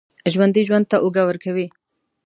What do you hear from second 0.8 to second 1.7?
ته اوږه ورکوي